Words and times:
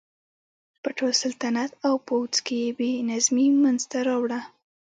په 0.83 0.89
ټول 0.97 1.11
سلطنت 1.23 1.71
او 1.87 1.95
پوځ 2.07 2.33
کې 2.45 2.55
یې 2.63 2.69
بې 2.79 2.91
نظمي 3.09 3.47
منځته 3.63 3.97
راوړه. 4.07 4.39